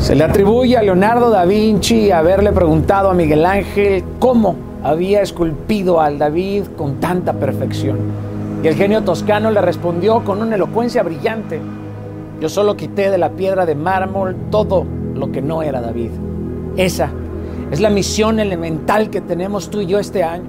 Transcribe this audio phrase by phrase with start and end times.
[0.00, 6.00] Se le atribuye a Leonardo da Vinci haberle preguntado a Miguel Ángel cómo había esculpido
[6.00, 7.98] al David con tanta perfección.
[8.64, 11.60] Y el genio toscano le respondió con una elocuencia brillante.
[12.40, 16.10] Yo solo quité de la piedra de mármol todo lo que no era David.
[16.78, 17.10] Esa
[17.70, 20.48] es la misión elemental que tenemos tú y yo este año.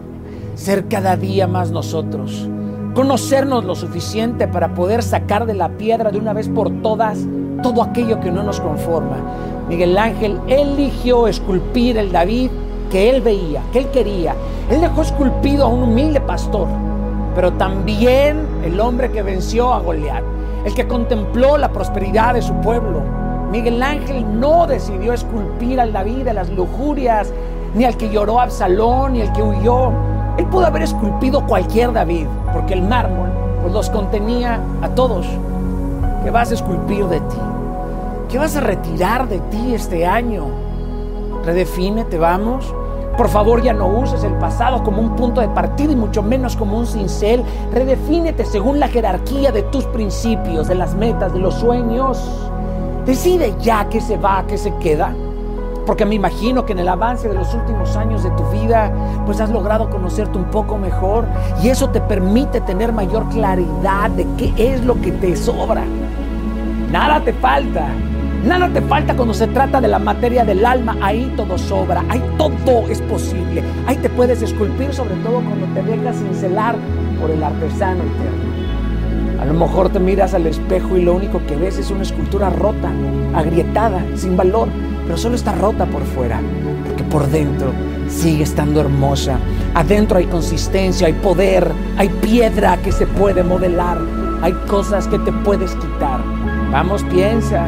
[0.55, 2.47] Ser cada día más nosotros.
[2.95, 7.19] Conocernos lo suficiente para poder sacar de la piedra de una vez por todas
[7.61, 9.17] todo aquello que no nos conforma.
[9.69, 12.51] Miguel Ángel eligió esculpir el David
[12.91, 14.35] que él veía, que él quería.
[14.69, 16.67] Él dejó esculpido a un humilde pastor,
[17.33, 20.23] pero también el hombre que venció a Goliat,
[20.65, 23.01] el que contempló la prosperidad de su pueblo.
[23.51, 27.33] Miguel Ángel no decidió esculpir al David de las lujurias,
[27.73, 29.91] ni al que lloró a Absalón, ni al que huyó.
[30.37, 33.29] Él pudo haber esculpido cualquier David, porque el mármol
[33.61, 35.25] pues, los contenía a todos.
[36.23, 37.37] ¿Qué vas a esculpir de ti?
[38.31, 40.45] ¿Qué vas a retirar de ti este año?
[41.43, 42.73] Redefínete, vamos.
[43.17, 46.55] Por favor, ya no uses el pasado como un punto de partida y mucho menos
[46.55, 47.43] como un cincel.
[47.73, 52.23] Redefínete según la jerarquía de tus principios, de las metas, de los sueños.
[53.05, 55.13] Decide ya qué se va, qué se queda.
[55.85, 58.93] Porque me imagino que en el avance de los últimos años de tu vida,
[59.25, 61.25] pues has logrado conocerte un poco mejor
[61.61, 65.83] y eso te permite tener mayor claridad de qué es lo que te sobra.
[66.89, 67.89] Nada te falta.
[68.45, 70.97] Nada te falta cuando se trata de la materia del alma.
[71.01, 72.03] Ahí todo sobra.
[72.09, 73.63] Ahí todo es posible.
[73.85, 76.75] Ahí te puedes esculpir, sobre todo cuando te dejas cincelar
[77.19, 78.51] por el artesano eterno.
[79.41, 82.51] A lo mejor te miras al espejo y lo único que ves es una escultura
[82.51, 82.91] rota,
[83.33, 84.67] agrietada, sin valor,
[85.03, 86.39] pero solo está rota por fuera,
[86.85, 87.71] porque por dentro
[88.07, 89.39] sigue estando hermosa.
[89.73, 93.97] Adentro hay consistencia, hay poder, hay piedra que se puede modelar,
[94.43, 96.21] hay cosas que te puedes quitar.
[96.71, 97.67] Vamos, piensa.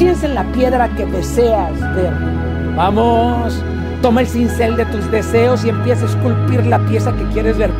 [0.00, 2.10] Piensa en la piedra que deseas ver.
[2.74, 3.62] Vamos,
[4.00, 7.70] toma el cincel de tus deseos y empieza a esculpir la pieza que quieres ver.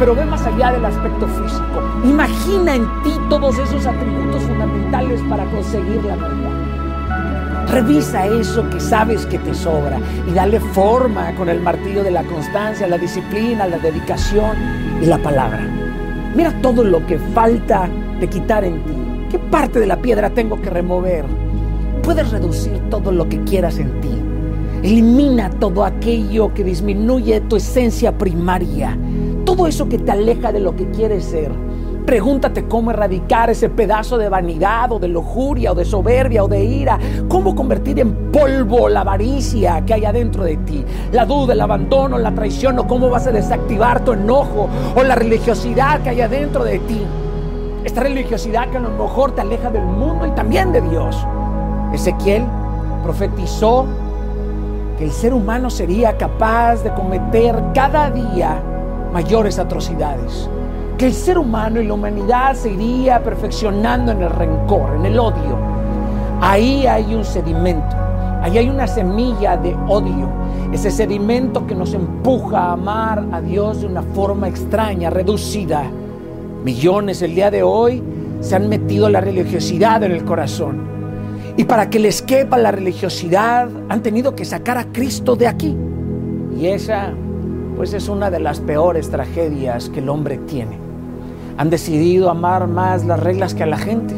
[0.00, 1.80] Pero ve más allá del aspecto físico.
[2.02, 7.68] Imagina en ti todos esos atributos fundamentales para conseguir la verdad.
[7.68, 12.24] Revisa eso que sabes que te sobra y dale forma con el martillo de la
[12.24, 14.56] constancia, la disciplina, la dedicación
[15.00, 15.60] y la palabra.
[16.34, 17.88] Mira todo lo que falta
[18.18, 19.05] de quitar en ti.
[19.36, 21.26] ¿Qué parte de la piedra tengo que remover?
[22.02, 24.08] Puedes reducir todo lo que quieras en ti.
[24.82, 28.96] Elimina todo aquello que disminuye tu esencia primaria.
[29.44, 31.52] Todo eso que te aleja de lo que quieres ser.
[32.06, 36.64] Pregúntate cómo erradicar ese pedazo de vanidad o de lujuria o de soberbia o de
[36.64, 36.98] ira.
[37.28, 40.82] Cómo convertir en polvo la avaricia que hay adentro de ti.
[41.12, 45.14] La duda, el abandono, la traición o cómo vas a desactivar tu enojo o la
[45.14, 47.02] religiosidad que hay adentro de ti.
[47.86, 51.24] Esta religiosidad que a lo mejor te aleja del mundo y también de Dios.
[51.92, 52.44] Ezequiel
[53.04, 53.86] profetizó
[54.98, 58.60] que el ser humano sería capaz de cometer cada día
[59.12, 60.50] mayores atrocidades.
[60.98, 65.16] Que el ser humano y la humanidad se iría perfeccionando en el rencor, en el
[65.20, 65.56] odio.
[66.40, 67.96] Ahí hay un sedimento,
[68.42, 70.28] ahí hay una semilla de odio.
[70.72, 75.84] Ese sedimento que nos empuja a amar a Dios de una forma extraña, reducida.
[76.66, 78.02] Millones el día de hoy
[78.40, 80.80] se han metido la religiosidad en el corazón.
[81.56, 85.76] Y para que les quepa la religiosidad, han tenido que sacar a Cristo de aquí.
[86.58, 87.12] Y esa,
[87.76, 90.76] pues es una de las peores tragedias que el hombre tiene.
[91.56, 94.16] Han decidido amar más las reglas que a la gente.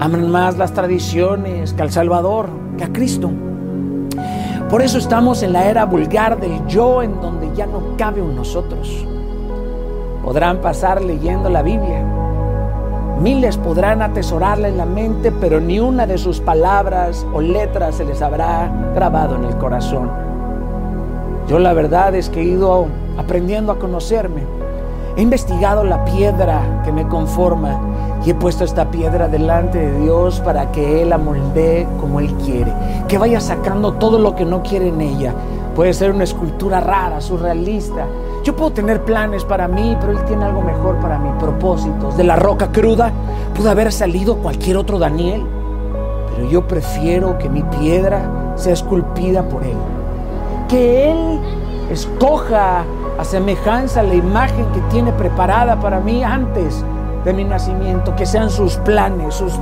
[0.00, 2.48] Aman más las tradiciones que al Salvador,
[2.78, 3.30] que a Cristo.
[4.68, 8.34] Por eso estamos en la era vulgar del yo en donde ya no cabe un
[8.34, 9.06] nosotros.
[10.24, 12.04] Podrán pasar leyendo la Biblia,
[13.20, 18.06] Miles podrán atesorarla en la mente, pero ni una de sus palabras o letras se
[18.06, 20.10] les habrá grabado en el corazón.
[21.46, 22.86] Yo la verdad es que he ido
[23.18, 24.44] aprendiendo a conocerme.
[25.18, 27.78] He investigado la piedra que me conforma
[28.24, 32.32] y he puesto esta piedra delante de Dios para que Él la moldee como Él
[32.36, 32.72] quiere.
[33.06, 35.34] Que vaya sacando todo lo que no quiere en ella.
[35.76, 38.06] Puede ser una escultura rara, surrealista.
[38.42, 42.16] Yo puedo tener planes para mí, pero Él tiene algo mejor para mí, propósitos.
[42.16, 43.12] De la roca cruda
[43.54, 45.44] pudo haber salido cualquier otro Daniel,
[46.34, 49.76] pero yo prefiero que mi piedra sea esculpida por Él.
[50.68, 51.40] Que Él
[51.90, 52.84] escoja
[53.18, 56.82] a semejanza la imagen que tiene preparada para mí antes
[57.26, 59.52] de mi nacimiento, que sean sus planes, sus,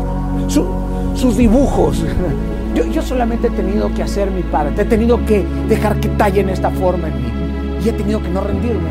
[0.46, 0.66] su,
[1.14, 2.04] sus dibujos.
[2.74, 6.50] Yo, yo, solamente he tenido que hacer mi parte, he tenido que dejar que tallen
[6.50, 7.47] esta forma en mí
[7.84, 8.90] y he tenido que no rendirme.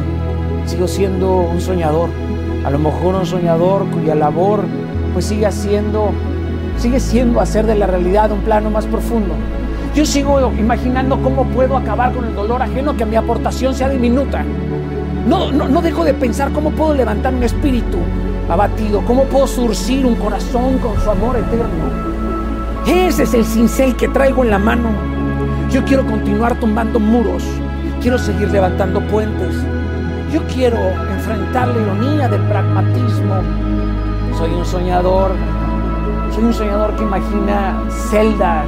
[0.65, 2.09] Sigo siendo un soñador,
[2.65, 4.63] a lo mejor un soñador cuya labor
[5.13, 6.11] pues sigue siendo
[6.77, 9.33] sigue siendo hacer de la realidad un plano más profundo.
[9.95, 14.43] Yo sigo imaginando cómo puedo acabar con el dolor ajeno, que mi aportación sea diminuta.
[15.27, 17.97] No, no, no dejo de pensar cómo puedo levantar un espíritu
[18.47, 22.07] abatido, cómo puedo surcir un corazón con su amor eterno.
[22.85, 24.89] Ese es el cincel que traigo en la mano.
[25.71, 27.43] Yo quiero continuar tumbando muros,
[28.01, 29.55] quiero seguir levantando puentes.
[30.31, 30.77] Yo quiero
[31.11, 33.35] enfrentar la ironía del pragmatismo.
[34.37, 35.31] Soy un soñador,
[36.33, 38.67] soy un soñador que imagina celdas,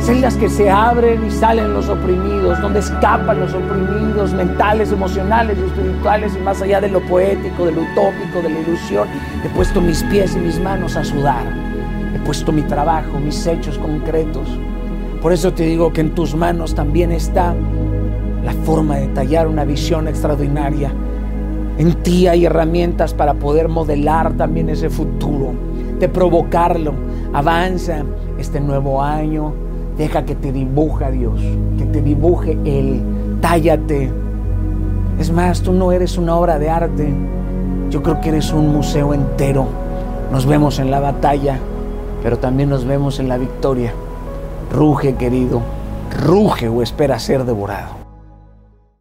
[0.00, 5.64] celdas que se abren y salen los oprimidos, donde escapan los oprimidos mentales, emocionales y
[5.64, 9.08] espirituales y más allá de lo poético, de lo utópico, de la ilusión.
[9.44, 11.44] He puesto mis pies y mis manos a sudar.
[12.14, 14.48] He puesto mi trabajo, mis hechos concretos.
[15.20, 17.54] Por eso te digo que en tus manos también está
[18.46, 20.92] la forma de tallar una visión extraordinaria.
[21.78, 25.50] En ti hay herramientas para poder modelar también ese futuro
[25.98, 26.92] de provocarlo.
[27.32, 28.04] Avanza
[28.38, 29.52] este nuevo año.
[29.98, 31.40] Deja que te dibuja Dios,
[31.76, 33.02] que te dibuje Él.
[33.40, 34.12] Tállate.
[35.18, 37.12] Es más, tú no eres una obra de arte.
[37.90, 39.66] Yo creo que eres un museo entero.
[40.30, 41.58] Nos vemos en la batalla,
[42.22, 43.92] pero también nos vemos en la victoria.
[44.72, 45.62] Ruge, querido.
[46.24, 48.05] Ruge o espera ser devorado.